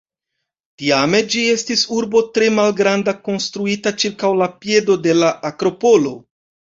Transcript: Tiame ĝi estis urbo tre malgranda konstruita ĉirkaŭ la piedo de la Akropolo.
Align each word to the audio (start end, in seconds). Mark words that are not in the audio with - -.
Tiame 0.81 1.17
ĝi 1.33 1.41
estis 1.55 1.83
urbo 1.97 2.23
tre 2.37 2.47
malgranda 2.59 3.13
konstruita 3.27 3.93
ĉirkaŭ 4.05 4.31
la 4.39 4.47
piedo 4.65 4.97
de 5.05 5.15
la 5.19 5.31
Akropolo. 5.51 6.15